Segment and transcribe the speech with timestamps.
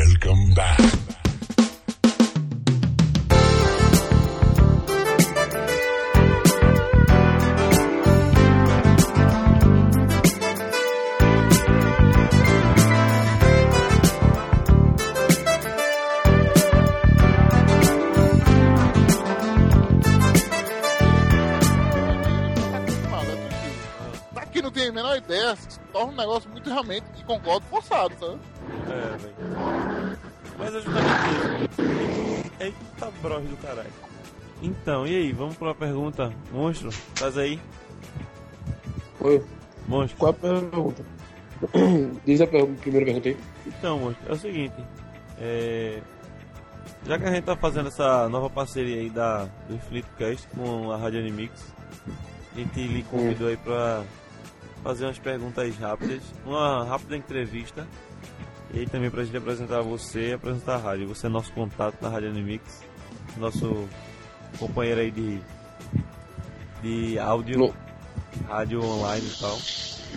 [0.00, 0.80] Welcome back.
[24.32, 28.14] Daqui não tem a menor ideia, se torna um negócio muito realmente, e concordo, forçado,
[28.18, 28.40] sabe?
[28.90, 29.89] É, velho.
[30.60, 32.50] Mas é justamente isso.
[32.60, 33.90] Eita, bros do caralho.
[34.62, 36.30] Então, e aí, vamos pra pergunta.
[36.52, 37.58] Monstro, estás aí?
[39.20, 39.42] Oi,
[39.88, 40.18] Monstro.
[40.18, 41.04] qual a pergunta?
[42.26, 43.36] Diz a pergunta, primeira pergunta aí.
[43.66, 44.76] Então, monstro, é o seguinte.
[45.38, 46.02] É...
[47.06, 50.98] Já que a gente tá fazendo essa nova parceria aí da, do Flipcast com a
[50.98, 51.74] Rádio Animix,
[52.54, 54.04] a gente lhe convidou aí pra
[54.82, 57.86] fazer umas perguntas rápidas, uma rápida entrevista
[58.74, 61.08] e aí também pra gente apresentar você e apresentar a rádio.
[61.08, 62.82] Você é nosso contato na Rádio Animix,
[63.36, 63.88] nosso
[64.58, 65.40] companheiro aí de,
[66.82, 67.74] de áudio, No-
[68.48, 69.58] rádio online e tal,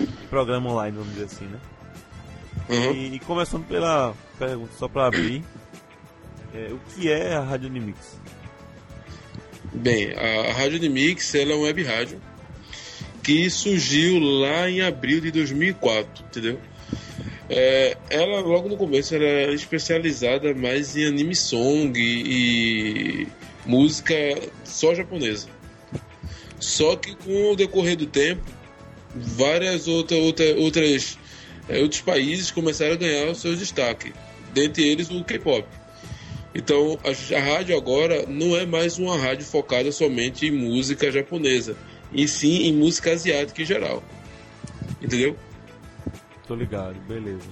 [0.02, 1.60] e programa online, vamos dizer assim, né?
[2.70, 2.92] Uhum.
[2.94, 5.44] E, e começando pela pergunta, só pra abrir,
[6.54, 8.18] é, o que é a Rádio Animix?
[9.74, 12.22] Bem, a, a Rádio Unimix ela é uma web rádio
[13.24, 16.60] que surgiu lá em abril de 2004, entendeu?
[17.50, 23.28] É, ela, logo no começo, era especializada mais em anime song e, e
[23.66, 24.16] música
[24.64, 25.48] só japonesa.
[26.60, 28.44] Só que com o decorrer do tempo,
[29.14, 31.18] várias outra, outra, outras,
[31.68, 34.14] é, outros países começaram a ganhar o seu destaque,
[34.54, 35.68] dentre eles o K-pop.
[36.56, 41.76] Então a, a rádio agora não é mais uma rádio focada somente em música japonesa,
[42.14, 44.02] e sim em música asiática em geral.
[45.02, 45.36] Entendeu?
[46.54, 47.50] Tô ligado, beleza.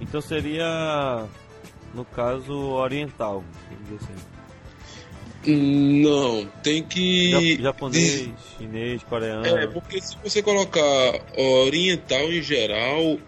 [0.00, 1.26] Então seria,
[1.92, 3.44] no caso, oriental,
[4.00, 4.14] assim.
[6.02, 7.56] Não, tem que.
[7.56, 9.44] Ja- japonês, chinês, coreano.
[9.46, 13.18] É, porque se você colocar oriental em geral,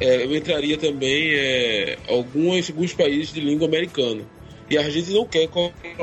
[0.00, 4.22] é, eu entraria também é, alguns, alguns países de língua americana.
[4.70, 5.48] E a gente não quer,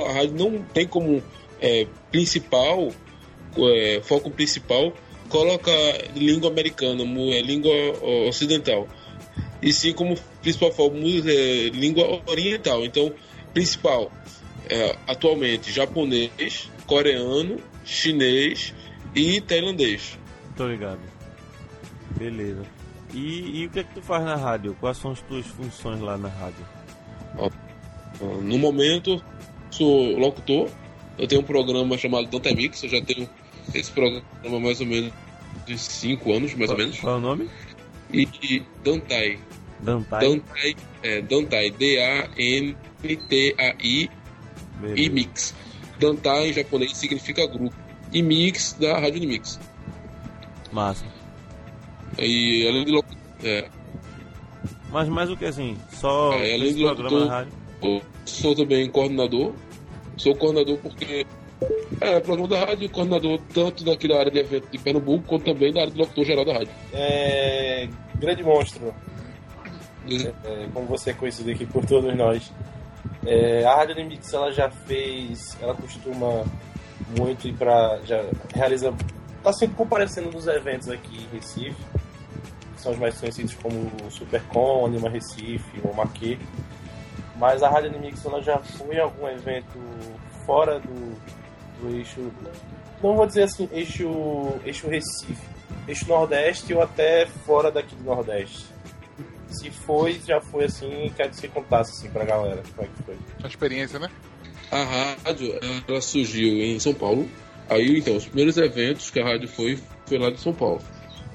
[0.09, 1.23] a rádio não tem como
[1.61, 2.91] é, principal,
[3.57, 4.91] é, foco principal,
[5.33, 7.73] colocar língua americana, é, língua
[8.27, 8.87] ocidental.
[9.63, 12.85] E sim como principal foco, é, língua oriental.
[12.85, 13.11] Então,
[13.51, 14.11] principal,
[14.69, 18.75] é, atualmente, japonês, coreano, chinês
[19.15, 20.19] e tailandês.
[20.55, 20.99] Tô ligado.
[22.15, 22.63] Beleza.
[23.11, 24.77] E, e o que é que tu faz na rádio?
[24.79, 26.63] Quais são as tuas funções lá na rádio?
[28.43, 29.19] No momento,
[29.71, 30.69] sou locutor.
[31.17, 32.83] Eu tenho um programa chamado Dante Mix.
[32.83, 33.27] Eu já tenho
[33.73, 34.23] esse programa
[34.59, 35.11] mais ou menos
[35.65, 36.99] de 5 anos, mais ou menos.
[36.99, 37.49] Qual é o nome?
[38.11, 39.39] E, e Dantai.
[39.79, 40.19] Dantai.
[40.27, 41.69] Dantai, é, Dantai.
[44.95, 45.53] E Mix.
[45.99, 47.75] Dantai em japonês significa grupo.
[48.11, 49.59] E Mix da Rádio Unimix.
[50.71, 51.05] Massa.
[52.17, 53.67] E além de locutor, é,
[54.91, 55.75] Mas mais o que assim?
[55.93, 57.47] Só É, além programa
[57.81, 59.53] locutor- sou também coordenador.
[60.17, 61.25] Sou coordenador porque
[62.01, 65.71] é programa da rádio, coordenador tanto daqui da área de evento de Pernambuco, quanto também
[65.71, 66.69] da área de locutor geral da rádio.
[66.93, 68.93] É, grande monstro,
[70.43, 72.51] é, como você é conhecido aqui por todos nós.
[73.25, 76.43] É, a Rádio Limits ela já fez, ela costuma
[77.17, 77.99] muito ir pra.
[78.03, 78.93] já realiza.
[79.41, 81.75] tá sempre comparecendo nos eventos aqui em Recife,
[82.75, 86.37] que são os mais conhecidos como o Supercon, Anima Recife, o Maquê.
[87.37, 89.79] Mas a Rádio Animix ela já foi em algum evento
[90.45, 91.15] fora do,
[91.81, 92.31] do eixo.
[93.01, 95.47] Não vou dizer assim, eixo, eixo Recife,
[95.87, 98.65] eixo Nordeste ou até fora daqui do Nordeste.
[99.49, 103.03] Se foi, já foi assim, quero que você contasse assim pra galera como é que
[103.03, 103.15] foi.
[103.43, 104.09] A experiência, né?
[104.71, 107.29] A rádio ela surgiu em São Paulo.
[107.69, 110.81] Aí então, os primeiros eventos que a rádio foi, foi lá de São Paulo.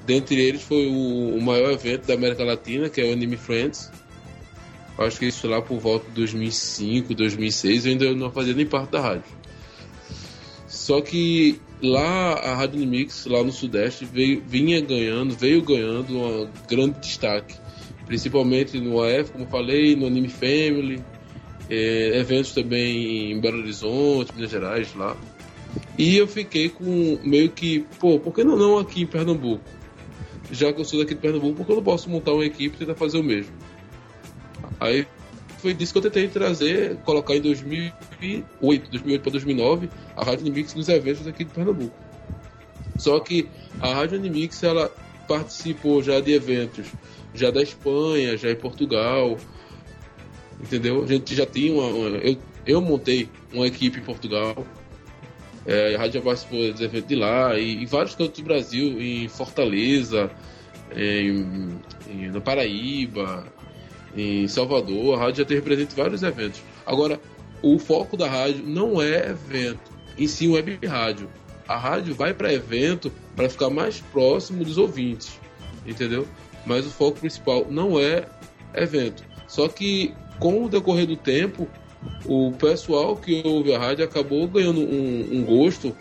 [0.05, 3.91] Dentre eles foi o, o maior evento da América Latina, que é o Anime Friends.
[4.97, 7.85] Acho que isso foi lá por volta de 2005, 2006.
[7.85, 9.23] Eu ainda não fazia nem parte da rádio.
[10.79, 16.49] Só que lá a Rádio Unimix, lá no Sudeste, veio, vinha ganhando, veio ganhando um
[16.69, 17.53] grande destaque.
[18.05, 21.03] Principalmente no AF, como falei, no Anime Family,
[21.69, 25.17] eh, eventos também em Belo Horizonte, Minas Gerais, lá.
[25.97, 29.61] E eu fiquei com meio que, pô, por que não, não aqui em Pernambuco?
[30.49, 32.77] Já que eu sou daqui de Pernambuco, por que eu não posso montar uma equipe
[32.77, 33.51] e tentar fazer o mesmo?
[34.79, 35.05] Aí
[35.59, 40.73] foi disso que eu tentei trazer, colocar em 2008, 2008 para 2009, a Rádio Unimix
[40.73, 41.95] nos eventos aqui de Pernambuco.
[42.97, 43.47] Só que
[43.79, 44.91] a Rádio Unimix, ela
[45.27, 46.87] participou já de eventos
[47.33, 49.37] já da Espanha, já em Portugal,
[50.61, 51.03] entendeu?
[51.03, 51.85] A gente já tinha uma.
[51.87, 54.65] uma- eu, eu montei uma equipe em Portugal.
[55.65, 59.27] É, a rádio já participou dos eventos de lá e vários cantos do Brasil, em
[59.27, 60.31] Fortaleza,
[60.95, 61.51] em,
[62.41, 63.45] Paraíba,
[64.15, 65.15] em Salvador.
[65.15, 66.61] A rádio já teve presente vários eventos.
[66.85, 67.19] Agora,
[67.61, 71.29] o foco da rádio não é evento, em si web rádio.
[71.67, 75.39] A rádio vai para evento para ficar mais próximo dos ouvintes,
[75.85, 76.27] entendeu?
[76.65, 78.25] Mas o foco principal não é
[78.73, 79.23] evento.
[79.47, 81.67] Só que com o decorrer do tempo,
[82.25, 85.95] o pessoal que ouve a rádio acabou ganhando um, um gosto,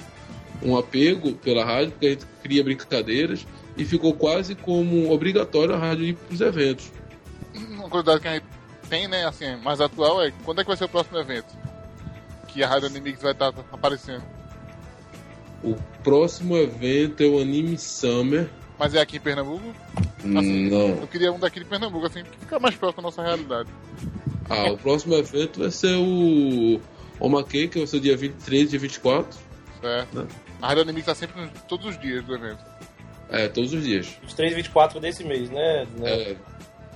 [0.62, 3.46] um apego pela rádio, porque a gente cria brincadeiras
[3.76, 6.90] e ficou quase como obrigatório a rádio ir para os eventos.
[7.70, 8.46] Uma curiosidade que a gente
[8.88, 11.55] tem, né, assim, mais atual é quando é que vai ser o próximo evento?
[12.49, 14.22] Que a Rádio Animix vai estar aparecendo.
[15.62, 18.49] O próximo evento é o Anime Summer.
[18.78, 19.75] Mas é aqui em Pernambuco?
[20.20, 20.88] Assim, Não.
[21.00, 23.69] Eu queria um daqui de Pernambuco, assim, que fica mais próximo da nossa realidade.
[24.49, 26.81] Ah, o próximo evento vai ser o
[27.20, 29.38] Omakei, que vai ser dia 23 e 24.
[29.81, 30.19] Certo?
[30.20, 30.26] Né?
[30.62, 32.64] A Rádio Animix tá sempre nos- todos os dias do evento.
[33.31, 34.16] É, todos os dias.
[34.26, 35.87] Os 3 e 24 desse mês, né?
[35.99, 36.10] né?
[36.10, 36.37] É,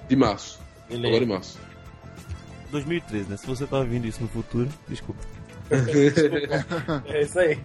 [0.08, 0.58] de março.
[0.88, 1.08] Beleza.
[1.08, 1.58] Agora em março.
[2.70, 3.37] 2013, né?
[3.37, 5.20] Se você tá ouvindo isso no futuro, desculpa.
[7.06, 7.58] É isso aí.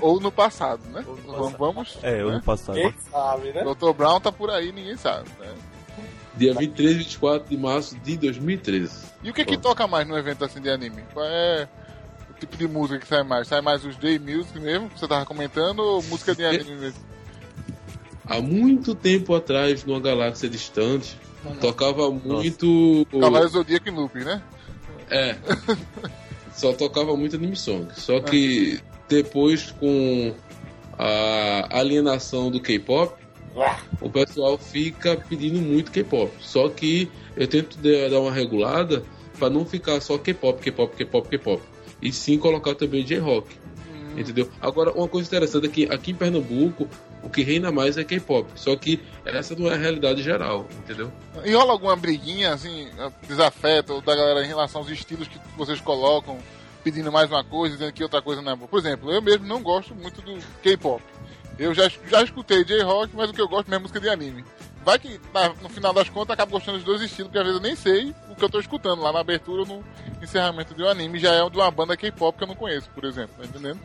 [0.00, 1.04] Ou- Ou no passado, né?
[1.06, 1.58] Ou no Vamos, passado.
[1.58, 1.98] vamos.
[2.02, 2.42] É, ano né?
[2.44, 2.74] passado.
[2.76, 3.62] Quem sabe, né?
[3.64, 3.92] Dr.
[3.92, 5.52] Brown tá por aí, ninguém sabe, né?
[6.36, 9.04] Dia 23 e 24 de março de 2013.
[9.22, 11.02] E o que que toca mais no evento assim de anime?
[11.12, 11.68] Qual é
[12.30, 13.46] o tipo de música que sai mais?
[13.46, 16.98] Sai mais os Day Music mesmo, que você tava comentando, ou música de anime mesmo?
[18.26, 21.16] Há muito tempo atrás, numa galáxia distante,
[21.60, 23.06] tocava muito.
[23.10, 24.42] Cavaleiro Zodíaco e Loop, né?
[25.10, 25.36] É.
[26.52, 27.88] Só tocava muito anime song.
[27.94, 30.32] Só que depois com
[30.98, 33.14] a alienação do K-pop,
[34.00, 36.32] o pessoal fica pedindo muito K-pop.
[36.40, 39.02] Só que eu tento dar uma regulada
[39.38, 41.62] para não ficar só K-pop, K-pop, K-pop, K-pop.
[42.00, 43.56] E sim colocar também J-rock.
[44.16, 44.48] Entendeu?
[44.60, 46.88] Agora, uma coisa interessante é que aqui em Pernambuco,
[47.24, 48.48] o que reina mais é K-pop.
[48.54, 51.10] Só que essa não é a realidade geral, entendeu?
[51.44, 52.88] E rola alguma briguinha, assim,
[53.26, 56.38] desafeto da galera em relação aos estilos que vocês colocam,
[56.84, 58.68] pedindo mais uma coisa, dizendo que outra coisa não é boa?
[58.68, 61.02] Por exemplo, eu mesmo não gosto muito do K-pop.
[61.58, 64.44] Eu já, já escutei J-Rock, mas o que eu gosto mesmo é música de anime.
[64.84, 65.18] Vai que
[65.62, 68.14] no final das contas acabo gostando dos dois estilos, porque às vezes eu nem sei
[68.30, 69.84] o que eu tô escutando lá na abertura ou no
[70.22, 71.18] encerramento de um anime.
[71.18, 73.80] Já é de uma banda K-pop que eu não conheço, por exemplo, tá entendendo?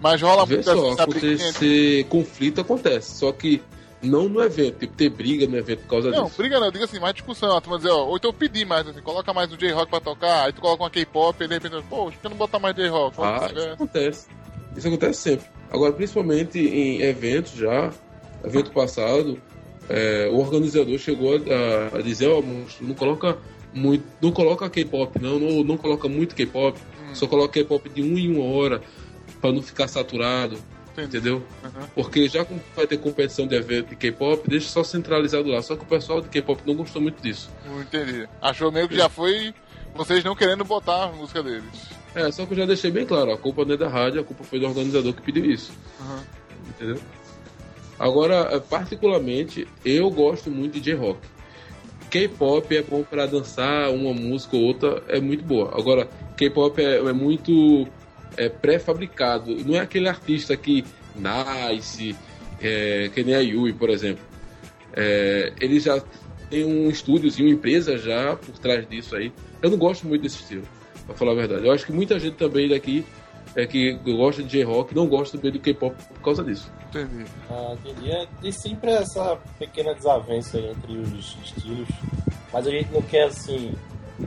[0.00, 3.18] Mas rola Vê muito só, essa acontecer conflito acontece.
[3.18, 3.60] Só que
[4.00, 4.78] não no evento.
[4.78, 6.36] Tipo, ter briga no evento por causa Não, disso.
[6.36, 7.56] briga não, diga assim, mais discussão.
[7.56, 10.46] A turma dizer, ó, ou então pedir mais, assim, coloca mais o J-Rock pra tocar,
[10.46, 13.16] aí tu coloca uma K-pop, e de repente, pô, por que não botar mais J-Rock?
[13.20, 14.28] Ah, isso acontece.
[14.76, 15.46] Isso acontece sempre.
[15.70, 17.92] Agora, principalmente em eventos já,
[18.44, 19.40] evento passado,
[19.88, 23.36] é, o organizador chegou a, a dizer, ó, monstro, não coloca
[23.72, 26.78] muito, não coloca K-pop, não, não, não coloca muito K-pop,
[27.10, 27.14] Hum.
[27.14, 28.82] só coloca K-pop de uma em uma hora,
[29.40, 30.58] pra não ficar saturado,
[30.92, 31.08] Entendi.
[31.16, 31.36] entendeu?
[31.64, 31.86] Uhum.
[31.94, 35.62] Porque já que vai ter competição de evento de K-pop, deixa só centralizado lá.
[35.62, 37.48] Só que o pessoal de K-pop não gostou muito disso.
[37.64, 38.28] Não entendi.
[38.42, 39.54] Achou meio que já foi
[39.94, 41.64] vocês não querendo botar a música deles.
[42.14, 44.24] É, só que eu já deixei bem claro, a culpa não é da rádio, a
[44.24, 45.70] culpa foi do organizador que pediu isso.
[46.00, 46.20] Uhum.
[46.70, 46.98] entendeu?
[47.98, 51.20] Agora, eh, particularmente, eu gosto muito de J-Rock.
[52.10, 55.78] K-pop é bom pra dançar, uma música ou outra é muito boa.
[55.78, 57.86] Agora, K-pop é, é muito
[58.36, 59.54] é, pré-fabricado.
[59.64, 62.16] Não é aquele artista que nasce,
[62.62, 64.24] é, que nem a Yui, por exemplo.
[64.94, 66.02] É, ele já
[66.48, 69.32] tem um estúdiozinho, uma empresa já por trás disso aí.
[69.60, 70.62] Eu não gosto muito desse estilo,
[71.04, 71.66] pra falar a verdade.
[71.66, 73.04] Eu acho que muita gente também daqui
[73.54, 76.70] é, que gosta de J-Rock não gosta do K-pop por causa disso.
[76.88, 77.24] Entendi.
[77.50, 78.10] Ah, entendi.
[78.10, 81.88] É, tem sempre essa pequena desavença aí entre os estilos.
[82.52, 83.74] Mas a gente não quer, assim.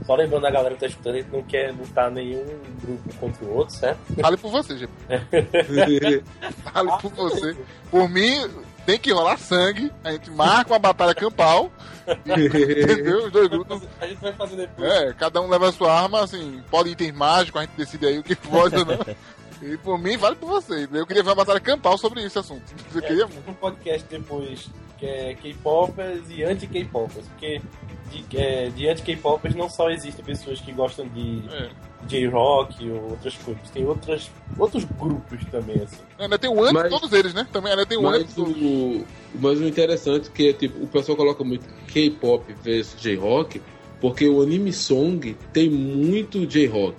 [0.06, 2.44] Só lembrando a galera que tá escutando, a gente não quer lutar nenhum
[2.80, 3.98] grupo contra o outro, certo?
[4.20, 4.92] Fale por você, gente.
[6.64, 7.56] Fale por você.
[7.90, 8.48] Por mim,
[8.86, 9.90] tem que rolar sangue.
[10.04, 11.70] A gente marca uma batalha campal.
[12.26, 13.26] entendeu?
[13.26, 13.82] Os dois grupos.
[14.00, 14.90] A gente vai fazer depois.
[14.90, 18.18] É, cada um leva a sua arma, assim, pode itens mágicos, a gente decide aí
[18.18, 18.98] o que pode ou não.
[19.64, 20.88] E por mim, vale por você.
[20.92, 22.64] Eu queria ver uma batalha campal sobre esse assunto.
[22.90, 27.28] Você É, queria um podcast depois que é K-popers e anti-K-popers.
[27.28, 27.62] Porque
[28.10, 31.70] de, é, de anti-K-popers não só existem pessoas que gostam de É.
[32.06, 33.70] J-rock ou outras coisas.
[33.70, 35.98] Tem outras, outros grupos também, assim.
[36.18, 37.46] Ainda tem o antes de todos eles, né?
[37.52, 38.36] Também ainda tem o antes.
[38.36, 39.04] O,
[39.34, 43.62] mas o interessante é que tipo, o pessoal coloca muito K-pop versus J-rock,
[44.00, 46.96] porque o anime song tem muito J-rock.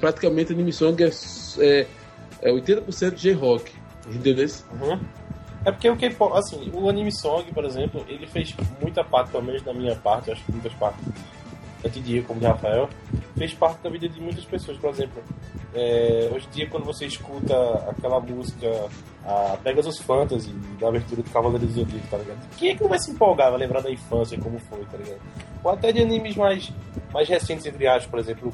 [0.00, 1.10] Praticamente o anime song é,
[1.58, 1.86] é,
[2.42, 3.72] é 80% J-rock.
[4.06, 4.48] Entendeu?
[4.80, 4.98] Uhum.
[5.64, 9.44] É porque o K-pop, assim, o anime song, por exemplo, ele fez muita parte, pelo
[9.44, 11.04] menos da minha parte, acho que muitas partes,
[11.84, 12.88] antidia, como de Rafael,
[13.36, 14.78] fez parte da vida de muitas pessoas.
[14.78, 15.22] Por exemplo,
[15.74, 17.54] é, hoje em dia, quando você escuta
[17.88, 18.68] aquela música,
[19.24, 22.56] a Pegasus Fantasy, da abertura do Cavaleiro do Zodíaco, tá ligado?
[22.56, 25.20] Quem é que não vai se empolgar, vai lembrar da infância, como foi, tá ligado?
[25.62, 26.72] Ou até de animes mais,
[27.12, 28.52] mais recentes, entre aspas, por exemplo,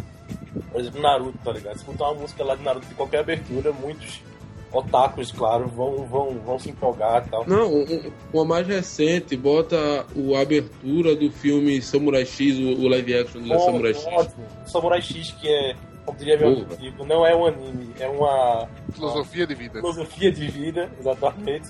[0.70, 1.76] por exemplo, Naruto, tá ligado?
[1.76, 4.22] Escutar uma música lá de Naruto de qualquer abertura, muitos
[4.72, 7.46] otakus, claro, vão, vão, vão se empolgar e tal.
[7.46, 12.88] Não, um, uma mais recente, bota o a abertura do filme Samurai X, o, o
[12.88, 14.06] live action do Bom, Samurai X.
[14.06, 14.44] ótimo.
[14.66, 19.46] Samurai X, que é, como diria meu amigo, não é um anime, é uma Filosofia
[19.46, 19.80] de vida.
[19.80, 21.68] filosofia de vida, exatamente.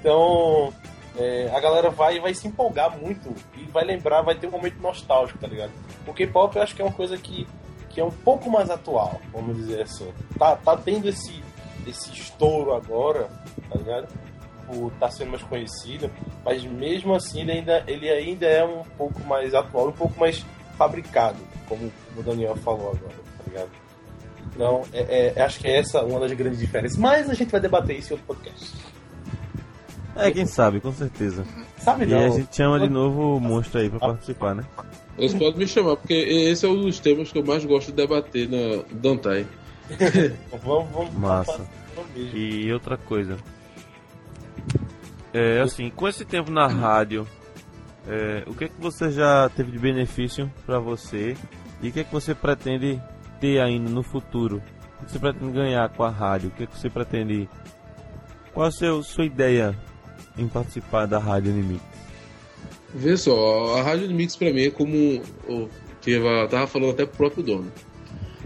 [0.00, 0.72] Então,
[1.16, 4.80] é, a galera vai, vai se empolgar muito e vai lembrar, vai ter um momento
[4.80, 5.72] nostálgico, tá ligado?
[6.06, 7.46] O K-pop eu acho que é uma coisa que,
[7.90, 10.08] que é um pouco mais atual, vamos dizer assim.
[10.38, 11.42] Tá, tá tendo esse,
[11.86, 13.28] esse estouro agora,
[13.70, 14.08] tá ligado?
[14.66, 16.10] Por tá sendo mais conhecido,
[16.44, 20.44] mas mesmo assim ele ainda, ele ainda é um pouco mais atual, um pouco mais
[20.78, 23.70] fabricado, como o Daniel falou agora, tá ligado?
[24.54, 26.96] Então, é, é- acho que é essa uma das grandes diferenças.
[26.98, 28.72] Mas a gente vai debater isso em outro podcast.
[30.16, 31.44] É, quem sabe, com certeza.
[31.78, 32.26] Sabe E não?
[32.26, 34.64] a gente chama de novo o monstro aí pra participar, né?
[35.16, 37.92] Vocês podem me chamar, porque esse é um dos temas que eu mais gosto de
[37.94, 39.46] debater na Dantai.
[40.62, 41.66] Vamos, vamos, Massa.
[42.16, 43.36] E outra coisa.
[45.32, 47.26] É assim, com esse tempo na rádio,
[48.06, 51.36] é, o que é que você já teve de benefício pra você
[51.82, 53.00] e o que é que você pretende
[53.40, 54.62] ter ainda no futuro?
[55.00, 56.48] O que você pretende ganhar com a rádio?
[56.48, 57.48] O que é que você pretende.
[58.52, 59.76] Qual a seu, sua ideia
[60.36, 61.80] em participar da Rádio Anime?
[62.92, 65.68] Vê só, a Rádio Mix pra mim é como o
[66.00, 67.72] que eu tava falando até pro próprio dono.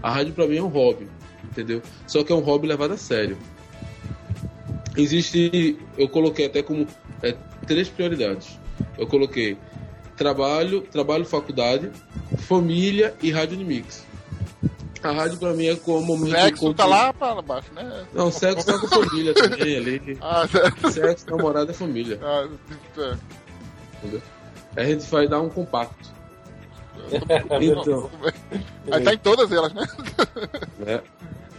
[0.03, 1.07] A rádio pra mim é um hobby,
[1.55, 1.81] entendeu?
[2.05, 3.37] Só que é um hobby levado a sério.
[4.97, 6.87] Existe, eu coloquei até como
[7.23, 7.35] é,
[7.65, 8.59] três prioridades.
[8.97, 9.57] Eu coloquei
[10.15, 11.91] trabalho, trabalho, faculdade,
[12.37, 14.05] família e Rádio Mix.
[15.03, 18.07] A rádio pra mim é como momento de Sexo tá lá pra baixo, né?
[18.11, 20.17] Não, sexo tá com família também ali.
[20.19, 20.47] Ah.
[20.91, 22.19] Sexo, namorada é família.
[22.23, 22.49] Ah,
[22.97, 23.17] é.
[23.97, 24.21] Entendeu?
[24.75, 26.15] Aí a gente vai dar um compacto.
[27.61, 28.09] Então,
[28.91, 29.85] Aí tá em todas elas, né?
[30.87, 31.01] é,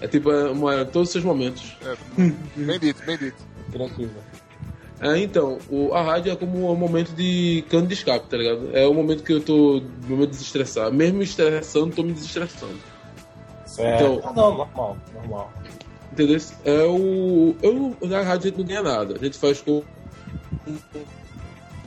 [0.01, 1.77] é tipo é uma, todos os seus momentos.
[1.83, 1.97] É,
[2.57, 3.37] bem dito, bem dito.
[3.73, 4.11] Tranquilo.
[5.01, 8.71] É, então, o, a rádio é como um momento de cano de escape, tá ligado?
[8.75, 10.91] É o momento que eu tô no momento de desestressar.
[10.91, 12.79] Mesmo me estressando, tô me desestressando.
[13.67, 14.03] Certo.
[14.05, 15.53] Então- Ah, não, normal, normal.
[16.13, 16.39] Entendeu?
[16.65, 17.55] É o.
[17.63, 19.17] Eu, na rádio a gente não ganha nada.
[19.21, 19.83] A gente faz com.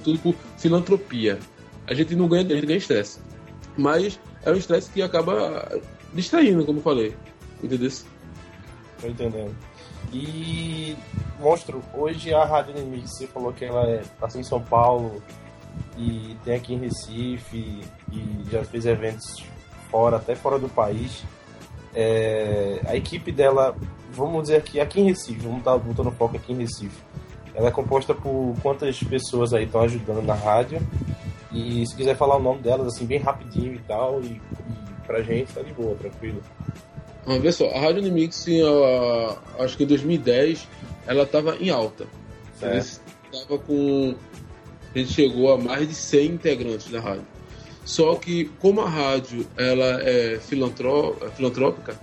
[0.04, 1.40] Tudo por filantropia.
[1.88, 3.20] A gente não ganha, a gente ganha estresse.
[3.76, 5.80] Mas é um estresse que acaba
[6.14, 7.16] distraindo, como eu falei.
[7.62, 7.92] Entendeu?
[9.02, 9.56] Tô entendendo.
[10.12, 10.96] E,
[11.40, 15.22] Monstro, hoje a Rádio Inimigo, você falou que ela é, passa em São Paulo
[15.98, 19.44] e tem aqui em Recife e já fez eventos
[19.92, 21.24] fora, até fora do país.
[21.94, 23.76] É, a equipe dela,
[24.12, 27.04] vamos dizer aqui, aqui em Recife, vamos estar botando foco aqui em Recife.
[27.54, 30.80] Ela é composta por quantas pessoas aí estão ajudando na rádio?
[31.52, 34.42] E se quiser falar o nome delas, assim, bem rapidinho e tal, e, e
[35.06, 36.42] pra gente tá de boa, tranquilo.
[37.30, 40.68] Mas vê só, a Rádio Unimix, em, ah, acho que em 2010,
[41.06, 42.08] ela tava em alta.
[42.60, 43.02] Certo.
[43.32, 44.16] Tava com.
[44.96, 47.28] A gente chegou a mais de 100 integrantes da rádio.
[47.86, 52.00] Só que, como a rádio ela é, filantró é filantrópica,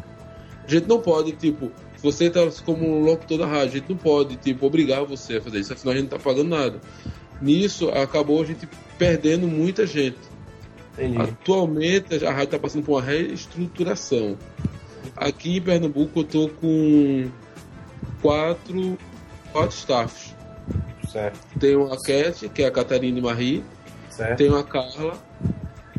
[0.65, 3.97] a gente não pode, tipo, você tá como um locutor da rádio, a gente não
[3.97, 6.81] pode, tipo, obrigar você a fazer isso, afinal a gente não tá pagando nada.
[7.43, 10.19] Nisso, acabou a gente perdendo muita gente.
[10.95, 11.19] Entendi.
[11.19, 14.39] Atualmente a rádio está passando por uma reestruturação.
[15.17, 17.29] Aqui em Pernambuco eu tô com
[18.21, 18.99] quatro,
[19.53, 20.35] quatro staffs.
[21.09, 23.65] Certo, Tenho a Cat, que é a Catarina Marie,
[24.11, 24.39] certo.
[24.39, 25.17] tenho a Carla,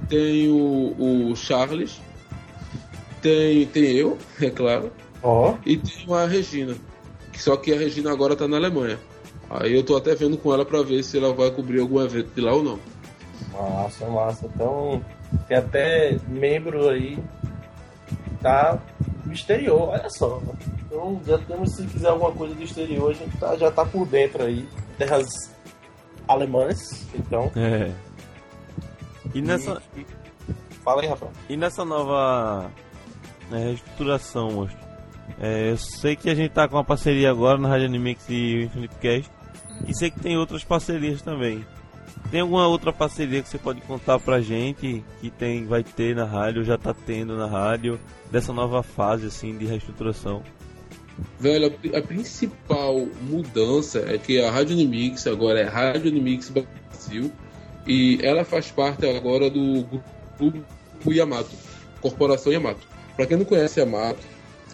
[0.09, 0.55] tenho
[0.99, 1.99] o Charles,
[3.21, 4.91] tem, tem eu, é claro,
[5.23, 6.75] Ó, e tenho a Regina.
[7.33, 8.99] Só que a Regina agora tá na Alemanha.
[9.49, 12.33] Aí eu tô até vendo com ela para ver se ela vai cobrir algum evento
[12.35, 12.79] de lá ou não.
[13.53, 14.45] Massa, massa.
[14.53, 15.03] Então,
[15.47, 17.17] tem até membro aí
[18.41, 18.79] tá
[19.27, 20.41] no exterior, olha só.
[20.85, 24.07] Então, já temos, se quiser alguma coisa do exterior, a gente tá, já tá por
[24.07, 24.67] dentro aí.
[24.97, 25.27] Terras
[26.27, 27.51] alemãs, então.
[27.55, 27.91] É.
[29.33, 29.81] E nessa,
[30.87, 31.33] Fala aí, Rafael.
[31.49, 32.71] E nessa nova
[33.51, 34.79] né, reestruturação, monstro,
[35.37, 38.55] é, eu sei que a gente tá com uma parceria agora na Rádio Animix e
[38.55, 39.31] o Infinite Cast,
[39.85, 41.65] e sei que tem outras parcerias também.
[42.29, 46.25] Tem alguma outra parceria que você pode contar pra gente que tem, vai ter na
[46.25, 47.97] rádio, já tá tendo na rádio,
[48.29, 50.43] dessa nova fase assim de reestruturação?
[51.39, 56.49] Velho, a pri- a principal mudança é que a Rádio Unimix agora é Rádio Unimix
[56.49, 57.31] Brasil
[57.87, 59.85] e ela faz parte agora do
[60.37, 61.49] grupo Yamato,
[62.01, 62.81] Corporação Yamato.
[63.15, 64.19] Para quem não conhece a Yamato,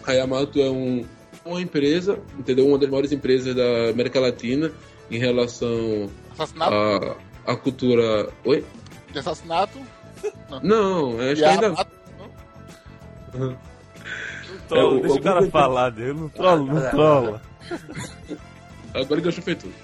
[0.06, 1.04] a Yamato é um,
[1.46, 2.66] uma empresa, entendeu?
[2.66, 4.70] Uma das maiores empresas da América Latina
[5.10, 6.74] em relação Assassinato?
[6.74, 7.16] à
[7.46, 8.28] à cultura.
[8.44, 8.64] Oi?
[9.12, 9.78] De assassinato?
[10.62, 11.74] Não, acho De que ainda.
[14.68, 17.42] Trola, É, o- deixa o, cara Google falar dele, não trola, não trola.
[18.94, 19.74] Agora que eu chupei tudo.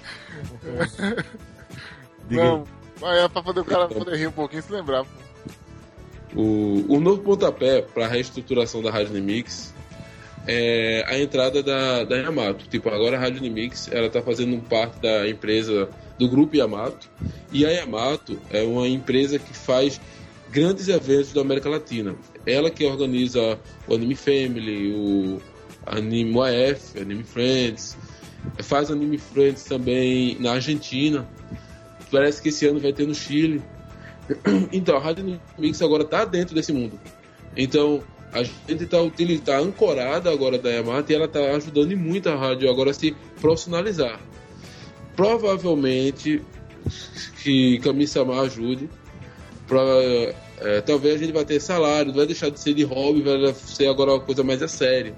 [2.27, 2.63] Diga Não.
[2.99, 5.05] Mas é pra poder o cara poder rir um pouquinho e se lembrar.
[6.35, 9.73] O, o novo pontapé para a reestruturação da Rádio Nimix
[10.47, 12.67] é a entrada da, da Yamato.
[12.69, 15.89] Tipo, agora a Rádio Nimix ela está fazendo parte da empresa
[16.21, 17.09] do grupo Yamato
[17.51, 19.99] e a Yamato é uma empresa que faz
[20.51, 22.15] grandes eventos da América Latina.
[22.45, 25.41] Ela que organiza o Anime Family, o
[25.83, 27.97] Anime AF, Anime Friends,
[28.61, 31.27] faz Anime Friends também na Argentina.
[32.11, 33.61] Parece que esse ano vai ter no Chile.
[34.71, 36.99] Então, a Rádio Mix agora está dentro desse mundo.
[37.57, 38.97] Então, a gente está
[39.43, 43.15] tá ancorada agora da Yamato e ela está ajudando muito a rádio agora a se
[43.41, 44.21] profissionalizar.
[45.21, 46.41] Provavelmente
[47.43, 48.89] que Kami-sama ajude.
[49.67, 49.79] Pra,
[50.57, 53.87] é, talvez a gente vai ter salário, vai deixar de ser de hobby, vai ser
[53.87, 55.15] agora uma coisa mais a sério.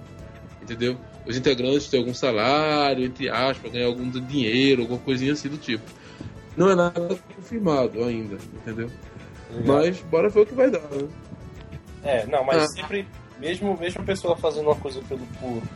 [0.62, 0.98] Entendeu?
[1.26, 5.84] Os integrantes têm algum salário, entre aspas, ganhar algum dinheiro, alguma coisinha assim do tipo.
[6.58, 8.90] Não é nada confirmado ainda, entendeu?
[9.66, 11.08] Mas bora ver o que vai dar, né?
[12.04, 12.68] É, não, mas Ah.
[12.68, 13.08] sempre,
[13.40, 15.22] mesmo, mesmo a pessoa fazendo uma coisa pelo,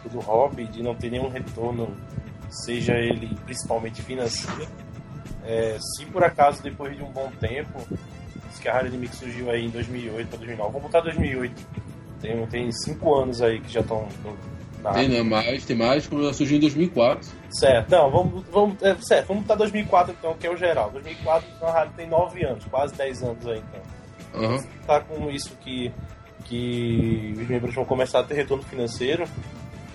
[0.03, 1.95] pelo hobby, de não ter nenhum retorno,
[2.49, 4.67] seja ele principalmente financeiro,
[5.45, 7.79] é, se por acaso depois de um bom tempo,
[8.49, 11.67] diz que a Rádio Mix surgiu aí em 2008 para 2009, vamos botar 2008,
[12.21, 14.07] tem, tem cinco anos aí que já estão
[14.83, 17.29] na Tem né, mais, tem mais, como ela surgiu em 2004.
[17.49, 20.91] Certo, não, vamos, vamos, é, certo, vamos botar 2004 então, que é o geral.
[20.91, 24.43] 2004, então a rádio tem 9 anos, quase 10 anos aí então.
[24.43, 24.63] Aham.
[24.85, 25.91] Tá com isso que,
[26.45, 29.25] que os membros vão começar a ter retorno financeiro,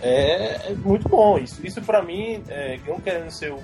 [0.02, 1.38] é, é muito bom.
[1.38, 3.58] Isso, isso para mim, é, não querendo ser o,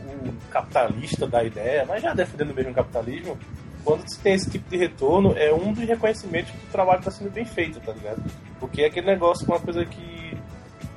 [0.51, 3.37] capitalista da ideia, mas já defendendo mesmo o capitalismo,
[3.85, 7.11] quando se tem esse tipo de retorno, é um dos reconhecimentos que o trabalho está
[7.11, 8.23] sendo bem feito, tá ligado?
[8.61, 10.37] Porque é aquele negócio, uma coisa que.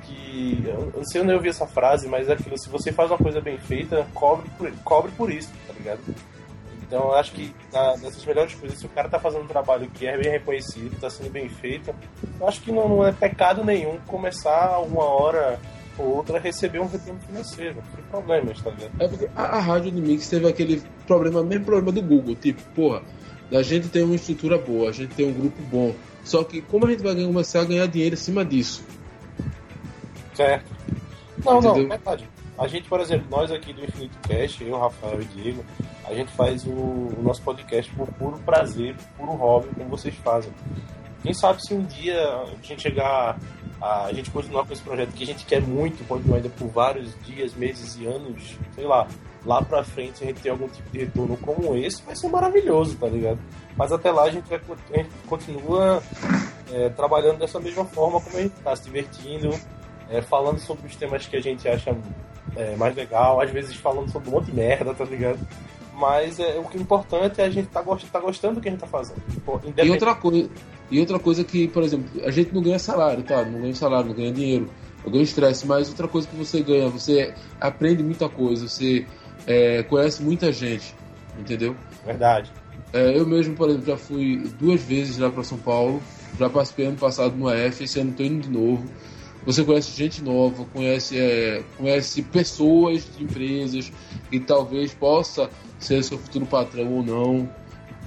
[0.04, 3.10] que eu não sei onde eu ouvi essa frase, mas é aquilo: se você faz
[3.10, 6.00] uma coisa bem feita, cobre por, cobre por isso, tá ligado?
[6.92, 9.88] Então eu acho que na, nessas melhores coisas, se o cara tá fazendo um trabalho
[9.94, 11.94] que é bem reconhecido, tá sendo bem feito,
[12.38, 15.58] eu acho que não, não é pecado nenhum começar uma hora
[15.96, 17.76] ou outra a receber um retorno financeiro.
[17.76, 18.92] Não tem problemas, tá ligado?
[19.00, 23.00] É porque a, a Rádio Unimix teve aquele problema, mesmo problema do Google, tipo, porra,
[23.50, 25.94] a gente tem uma estrutura boa, a gente tem um grupo bom.
[26.22, 28.84] Só que como a gente vai começar a ganhar dinheiro em cima disso?
[30.34, 30.70] Certo.
[31.42, 31.76] Não, Entendeu?
[31.84, 32.28] não, verdade.
[32.58, 35.64] A gente, por exemplo, nós aqui do Infinito Cast, eu, Rafael e Diego,
[36.04, 40.14] a gente faz o, o nosso podcast por puro prazer, por puro hobby, como vocês
[40.16, 40.52] fazem.
[41.22, 43.38] Quem sabe se um dia a gente chegar
[43.80, 46.68] a, a gente continuar com esse projeto que a gente quer muito, continuar ainda por
[46.68, 49.08] vários dias, meses e anos, sei lá,
[49.44, 52.28] lá pra frente se a gente ter algum tipo de retorno como esse, vai ser
[52.28, 53.38] maravilhoso, tá ligado?
[53.76, 54.60] Mas até lá a gente, vai,
[54.92, 56.02] a gente continua
[56.72, 59.50] é, trabalhando dessa mesma forma como a gente tá, se divertindo,
[60.10, 61.96] é, falando sobre os temas que a gente acha
[62.56, 65.38] é, mais legal, às vezes falando sobre um monte de merda, tá ligado?
[65.94, 68.68] Mas é, o que é importante é a gente tá, gost, tá gostando do que
[68.68, 69.20] a gente tá fazendo.
[69.44, 70.48] Pô, E outra coisa,
[70.90, 73.44] e outra coisa que, por exemplo, a gente não ganha salário, tá?
[73.44, 74.70] Não ganha salário, não ganha dinheiro,
[75.04, 79.06] eu ganho estresse, mas outra coisa que você ganha, você aprende muita coisa, você
[79.46, 80.94] é, conhece muita gente,
[81.38, 81.76] entendeu?
[82.04, 82.50] Verdade.
[82.92, 86.02] É, eu mesmo, por exemplo, já fui duas vezes lá para São Paulo,
[86.38, 88.84] já participei ano passado no AF, esse ano estou indo de novo.
[89.44, 93.92] Você conhece gente nova, conhece, é, conhece pessoas de empresas
[94.30, 97.50] que talvez possa ser seu futuro patrão ou não,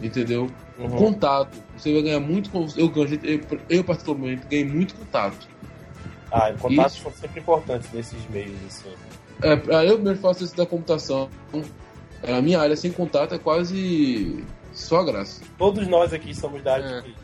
[0.02, 0.50] entendeu?
[0.80, 0.90] Uhum.
[0.90, 2.50] Contato, você vai ganhar muito.
[2.78, 5.48] Eu, eu, eu particularmente, ganhei muito contato.
[6.32, 7.04] Ah, e contatos Isso.
[7.04, 8.90] são sempre importantes nesses meios, assim.
[9.42, 11.30] É, eu mesmo faço isso da computação.
[12.24, 14.44] É, A minha área sem contato é quase
[14.74, 15.42] só graça.
[15.58, 17.02] Todos nós aqui somos da área É.
[17.02, 17.16] de.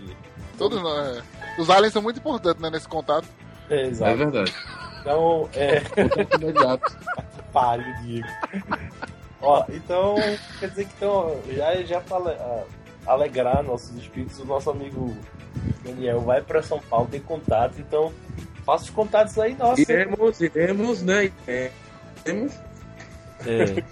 [0.58, 1.18] Todos nós.
[1.18, 1.62] é.
[1.62, 3.28] Os aliens são muito importantes né, nesse contato.
[3.72, 4.18] É, É exato.
[4.18, 4.54] verdade.
[5.02, 5.82] Então, é.
[6.40, 6.98] Imediato.
[7.52, 8.28] Pare, Diego.
[9.42, 10.16] Ó, então,
[10.60, 12.64] quer dizer que então, já, já pra ale- a-
[13.08, 15.18] alegrar nossos espíritos, o nosso amigo
[15.84, 18.14] Daniel vai pra São Paulo, tem contato, então
[18.64, 19.82] faça os contatos aí, nossa.
[19.82, 21.32] Iremos, iremos, né?
[21.48, 22.54] Iremos.
[23.48, 23.84] É,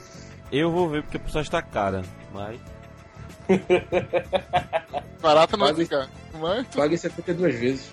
[0.52, 2.60] eu vou ver porque a pessoa está cara, mas
[5.22, 6.08] Barata não Pague- fica.
[6.40, 7.92] Mas tu- Pague 72 vezes.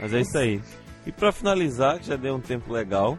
[0.00, 0.60] Mas é isso aí.
[1.06, 3.16] E pra finalizar, que já deu um tempo legal,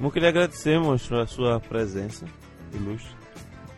[0.00, 2.26] eu queria agradecer, monstro, a sua presença
[2.72, 3.16] ilustre.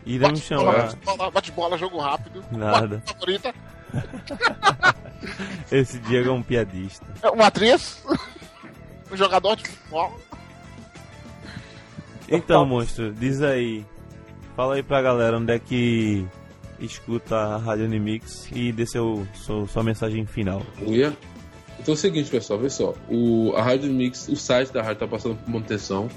[0.05, 0.81] Iremos bate bola, chamar.
[0.83, 2.43] bate bola, bate bola, jogo rápido.
[2.51, 3.01] Nada.
[3.05, 3.53] Favorita.
[5.71, 7.05] Esse Diego é um piadista.
[7.21, 8.03] É uma atriz?
[9.11, 10.19] um jogador de futebol?
[12.29, 13.85] Então, monstro, diz aí.
[14.55, 16.25] Fala aí pra galera onde é que
[16.79, 20.61] escuta a Rádio Animix e dê seu, seu, sua mensagem final.
[20.81, 21.15] Uia.
[21.79, 22.93] Então é o seguinte, pessoal, vê só.
[23.09, 26.09] O, a Rádio Mix, o site da rádio está passando por manutenção.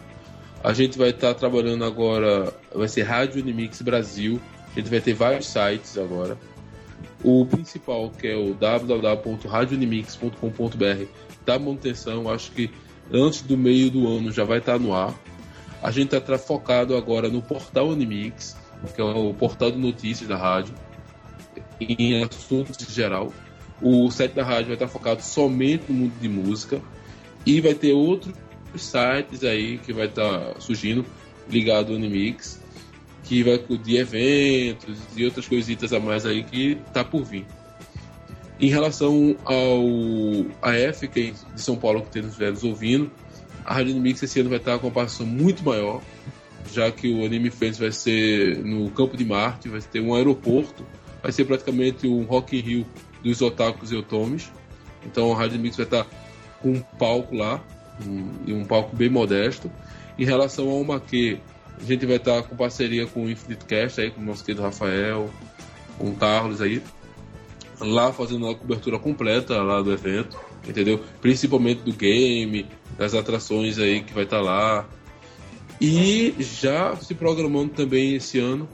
[0.62, 4.40] A gente vai estar tá trabalhando agora, vai ser Rádio Unimix Brasil.
[4.72, 6.36] A gente vai ter vários sites agora.
[7.22, 12.28] O principal, que é o www.radiounimix.com.br, está manutenção.
[12.30, 12.70] Acho que
[13.12, 15.14] antes do meio do ano já vai estar tá no ar.
[15.82, 18.56] A gente está focado agora no portal Unimix,
[18.94, 20.74] que é o portal de notícias da rádio,
[21.80, 23.32] em assuntos em geral.
[23.80, 26.80] O site da rádio vai estar focado somente no mundo de música
[27.46, 28.34] e vai ter outros
[28.76, 31.04] sites aí que vai estar surgindo
[31.48, 32.60] ligado ao Unimix,
[33.24, 37.46] que vai de eventos e outras coisitas a mais aí que tá por vir.
[38.60, 39.84] Em relação ao
[40.60, 43.10] AF, que é de São Paulo que tem nos ouvindo,
[43.64, 46.02] a Rádio Unimix esse ano vai estar com uma participação muito maior,
[46.72, 50.84] já que o Anime Friends vai ser no Campo de Marte, vai ter um aeroporto,
[51.22, 52.86] vai ser praticamente um Rock in Rio
[53.22, 54.50] dos otakus e otomes.
[55.04, 56.06] Então a Rádio Mix vai estar
[56.60, 57.62] com um palco lá,
[58.06, 59.70] um, um palco bem modesto.
[60.18, 61.38] Em relação ao Maquê,
[61.80, 64.62] a gente vai estar com parceria com o Infinite Cast, aí, com o nosso querido
[64.62, 65.30] Rafael,
[65.96, 66.82] com o Carlos aí,
[67.80, 71.00] lá fazendo a cobertura completa lá do evento, entendeu?
[71.20, 74.86] Principalmente do game, das atrações aí que vai estar lá.
[75.80, 78.68] E já se programando também esse ano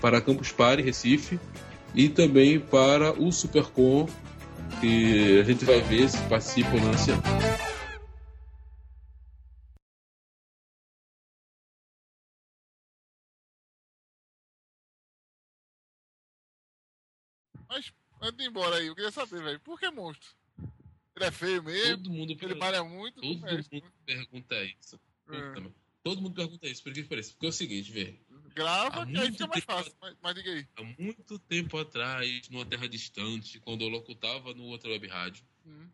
[0.00, 1.40] para Campus Party Recife,
[1.94, 4.06] e também para o Supercom,
[4.80, 7.22] que a gente vai ver se participa nesse ano.
[17.68, 20.28] Mas, antes de ir embora aí, eu queria saber, velho, por que monstro?
[21.16, 21.98] Ele é feio mesmo?
[21.98, 23.20] Todo mundo ele malha muito?
[23.20, 25.00] Todo mundo pergunta isso.
[25.30, 25.70] É.
[26.02, 27.32] Todo mundo pergunta isso, por que parece?
[27.32, 28.18] Porque é o seguinte, velho.
[28.54, 29.92] Grava, que aí fica mais fácil.
[30.00, 30.66] Mas, mas, diga aí.
[30.76, 35.88] Há muito tempo atrás, numa terra distante, quando eu locutava no outro web rádio, hum.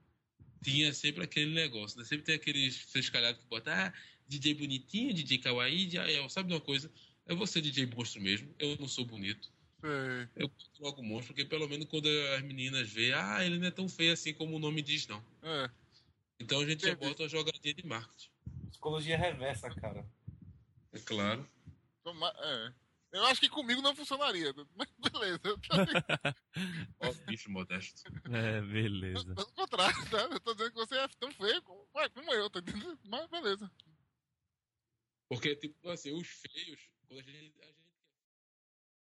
[0.63, 2.05] tinha sempre aquele negócio, né?
[2.05, 3.93] Sempre tem aqueles frescalhados que botam, ah,
[4.29, 6.91] DJ bonitinho, DJ kawaii, DJ, sabe de uma coisa?
[7.27, 9.51] É você DJ monstro mesmo, eu não sou bonito.
[9.81, 10.29] Sei.
[10.37, 13.89] Eu logo monstro, porque pelo menos quando as meninas veem, ah, ele não é tão
[13.89, 15.23] feio assim como o nome diz, não.
[15.43, 15.71] É.
[16.41, 17.01] Então a gente Entendi.
[17.03, 18.31] já bota uma jogadinha de marketing.
[18.71, 20.07] Psicologia reversa, cara.
[20.93, 21.47] É claro.
[22.11, 22.73] É.
[23.13, 25.41] Eu acho que comigo não funcionaria, mas beleza.
[27.01, 28.03] Ó, bicho modesto.
[28.31, 29.35] É, beleza.
[29.35, 30.19] Pelo contrário, tá?
[30.23, 32.99] Eu tô dizendo que você é tão feio como, como eu, tá entendendo?
[33.05, 33.71] Mas beleza.
[35.29, 37.76] Porque, tipo, assim, os feios, quando a gente, a gente